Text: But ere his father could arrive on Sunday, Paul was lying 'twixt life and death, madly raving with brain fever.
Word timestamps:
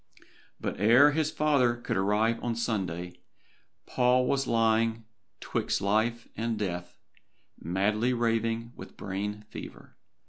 But 0.59 0.79
ere 0.79 1.11
his 1.11 1.29
father 1.29 1.75
could 1.75 1.95
arrive 1.95 2.43
on 2.43 2.55
Sunday, 2.55 3.13
Paul 3.85 4.25
was 4.25 4.47
lying 4.47 5.05
'twixt 5.39 5.79
life 5.79 6.27
and 6.35 6.57
death, 6.57 6.97
madly 7.59 8.11
raving 8.11 8.71
with 8.75 8.97
brain 8.97 9.45
fever. 9.51 9.95